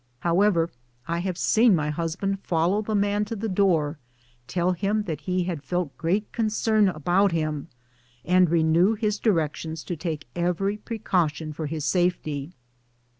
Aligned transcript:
However, 0.21 0.71
I 1.07 1.19
have 1.19 1.37
seen 1.37 1.75
my 1.75 1.91
husband 1.91 2.39
follow 2.39 2.81
the 2.81 2.95
man 2.95 3.23
to 3.25 3.35
the 3.35 3.47
door, 3.47 3.87
and 3.99 4.47
tell 4.47 4.71
him 4.71 5.03
that 5.03 5.21
he 5.21 5.43
had 5.43 5.61
felt 5.61 5.95
great 5.95 6.31
concern 6.31 6.89
about 6.89 7.33
him, 7.33 7.67
and 8.25 8.49
renew 8.49 8.95
his 8.95 9.19
directions 9.19 9.83
to 9.83 9.95
take 9.95 10.27
every 10.35 10.77
precaution 10.77 11.53
for 11.53 11.67
his 11.67 11.85
safety. 11.85 12.51